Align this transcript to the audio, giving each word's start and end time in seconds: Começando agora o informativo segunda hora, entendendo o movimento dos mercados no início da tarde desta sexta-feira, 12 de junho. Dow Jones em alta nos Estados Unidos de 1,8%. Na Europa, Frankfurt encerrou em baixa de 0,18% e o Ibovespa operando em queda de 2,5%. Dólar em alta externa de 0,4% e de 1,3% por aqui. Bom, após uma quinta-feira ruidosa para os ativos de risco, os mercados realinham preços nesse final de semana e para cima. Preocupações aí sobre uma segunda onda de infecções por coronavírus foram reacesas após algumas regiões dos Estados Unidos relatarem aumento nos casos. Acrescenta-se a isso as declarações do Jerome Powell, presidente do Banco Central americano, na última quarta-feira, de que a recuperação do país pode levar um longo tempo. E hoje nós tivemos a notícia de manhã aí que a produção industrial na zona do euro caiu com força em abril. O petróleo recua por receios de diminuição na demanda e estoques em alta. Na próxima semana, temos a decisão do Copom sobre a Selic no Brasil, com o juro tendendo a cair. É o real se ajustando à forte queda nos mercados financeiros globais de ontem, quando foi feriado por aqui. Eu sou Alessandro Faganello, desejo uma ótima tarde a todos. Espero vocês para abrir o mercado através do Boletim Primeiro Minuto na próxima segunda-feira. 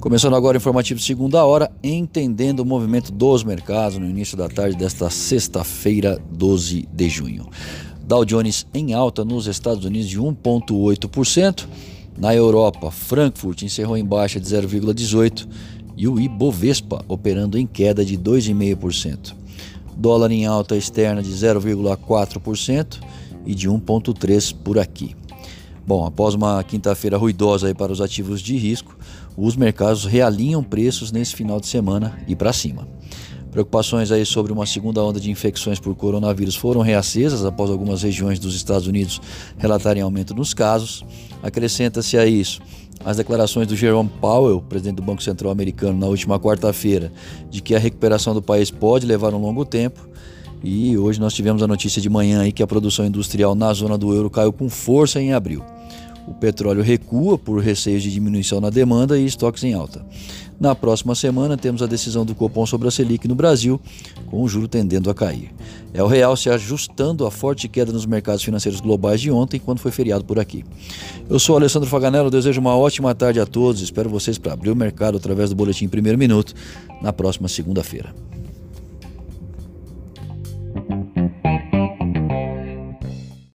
Começando 0.00 0.36
agora 0.36 0.56
o 0.56 0.60
informativo 0.60 1.00
segunda 1.00 1.44
hora, 1.44 1.72
entendendo 1.82 2.60
o 2.60 2.64
movimento 2.64 3.10
dos 3.10 3.42
mercados 3.42 3.98
no 3.98 4.08
início 4.08 4.36
da 4.36 4.48
tarde 4.48 4.76
desta 4.76 5.10
sexta-feira, 5.10 6.22
12 6.30 6.88
de 6.92 7.08
junho. 7.08 7.48
Dow 8.04 8.24
Jones 8.24 8.64
em 8.72 8.94
alta 8.94 9.24
nos 9.24 9.48
Estados 9.48 9.84
Unidos 9.84 10.08
de 10.08 10.20
1,8%. 10.20 11.66
Na 12.16 12.32
Europa, 12.32 12.92
Frankfurt 12.92 13.62
encerrou 13.62 13.96
em 13.96 14.04
baixa 14.04 14.38
de 14.38 14.46
0,18% 14.46 15.48
e 15.96 16.06
o 16.06 16.20
Ibovespa 16.20 17.04
operando 17.08 17.58
em 17.58 17.66
queda 17.66 18.04
de 18.04 18.16
2,5%. 18.16 19.34
Dólar 19.96 20.30
em 20.30 20.46
alta 20.46 20.76
externa 20.76 21.20
de 21.20 21.30
0,4% 21.30 23.00
e 23.44 23.52
de 23.52 23.68
1,3% 23.68 24.54
por 24.62 24.78
aqui. 24.78 25.16
Bom, 25.88 26.04
após 26.04 26.34
uma 26.34 26.62
quinta-feira 26.62 27.16
ruidosa 27.16 27.74
para 27.74 27.90
os 27.90 28.02
ativos 28.02 28.42
de 28.42 28.58
risco, 28.58 28.94
os 29.34 29.56
mercados 29.56 30.04
realinham 30.04 30.62
preços 30.62 31.10
nesse 31.10 31.34
final 31.34 31.58
de 31.58 31.66
semana 31.66 32.20
e 32.28 32.36
para 32.36 32.52
cima. 32.52 32.86
Preocupações 33.50 34.12
aí 34.12 34.26
sobre 34.26 34.52
uma 34.52 34.66
segunda 34.66 35.02
onda 35.02 35.18
de 35.18 35.30
infecções 35.30 35.80
por 35.80 35.94
coronavírus 35.94 36.56
foram 36.56 36.82
reacesas 36.82 37.42
após 37.42 37.70
algumas 37.70 38.02
regiões 38.02 38.38
dos 38.38 38.54
Estados 38.54 38.86
Unidos 38.86 39.18
relatarem 39.56 40.02
aumento 40.02 40.34
nos 40.34 40.52
casos. 40.52 41.06
Acrescenta-se 41.42 42.18
a 42.18 42.26
isso 42.26 42.60
as 43.02 43.16
declarações 43.16 43.66
do 43.66 43.74
Jerome 43.74 44.10
Powell, 44.20 44.60
presidente 44.60 44.96
do 44.96 45.02
Banco 45.02 45.22
Central 45.22 45.50
americano, 45.50 45.98
na 45.98 46.06
última 46.06 46.38
quarta-feira, 46.38 47.10
de 47.48 47.62
que 47.62 47.74
a 47.74 47.78
recuperação 47.78 48.34
do 48.34 48.42
país 48.42 48.70
pode 48.70 49.06
levar 49.06 49.32
um 49.32 49.40
longo 49.40 49.64
tempo. 49.64 50.06
E 50.62 50.98
hoje 50.98 51.18
nós 51.18 51.32
tivemos 51.32 51.62
a 51.62 51.66
notícia 51.66 52.02
de 52.02 52.10
manhã 52.10 52.42
aí 52.42 52.52
que 52.52 52.62
a 52.62 52.66
produção 52.66 53.06
industrial 53.06 53.54
na 53.54 53.72
zona 53.72 53.96
do 53.96 54.12
euro 54.12 54.28
caiu 54.28 54.52
com 54.52 54.68
força 54.68 55.18
em 55.18 55.32
abril. 55.32 55.64
O 56.28 56.34
petróleo 56.34 56.82
recua 56.82 57.38
por 57.38 57.58
receios 57.58 58.02
de 58.02 58.12
diminuição 58.12 58.60
na 58.60 58.68
demanda 58.68 59.18
e 59.18 59.24
estoques 59.24 59.64
em 59.64 59.72
alta. 59.72 60.04
Na 60.60 60.74
próxima 60.74 61.14
semana, 61.14 61.56
temos 61.56 61.82
a 61.82 61.86
decisão 61.86 62.26
do 62.26 62.34
Copom 62.34 62.66
sobre 62.66 62.86
a 62.86 62.90
Selic 62.90 63.26
no 63.26 63.34
Brasil, 63.34 63.80
com 64.26 64.42
o 64.42 64.48
juro 64.48 64.68
tendendo 64.68 65.08
a 65.08 65.14
cair. 65.14 65.50
É 65.94 66.02
o 66.02 66.06
real 66.06 66.36
se 66.36 66.50
ajustando 66.50 67.24
à 67.24 67.30
forte 67.30 67.66
queda 67.66 67.92
nos 67.92 68.04
mercados 68.04 68.42
financeiros 68.42 68.80
globais 68.80 69.22
de 69.22 69.30
ontem, 69.30 69.58
quando 69.58 69.78
foi 69.78 69.90
feriado 69.90 70.24
por 70.24 70.38
aqui. 70.38 70.64
Eu 71.30 71.38
sou 71.38 71.56
Alessandro 71.56 71.88
Faganello, 71.88 72.30
desejo 72.30 72.60
uma 72.60 72.76
ótima 72.76 73.14
tarde 73.14 73.40
a 73.40 73.46
todos. 73.46 73.80
Espero 73.80 74.10
vocês 74.10 74.36
para 74.36 74.52
abrir 74.52 74.70
o 74.70 74.76
mercado 74.76 75.16
através 75.16 75.48
do 75.48 75.56
Boletim 75.56 75.88
Primeiro 75.88 76.18
Minuto 76.18 76.52
na 77.00 77.12
próxima 77.12 77.48
segunda-feira. 77.48 78.12